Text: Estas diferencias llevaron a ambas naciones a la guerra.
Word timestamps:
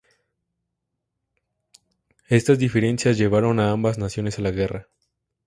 Estas 2.27 2.57
diferencias 2.57 3.19
llevaron 3.19 3.59
a 3.59 3.69
ambas 3.69 3.99
naciones 3.99 4.39
a 4.39 4.41
la 4.41 4.49
guerra. 4.49 4.87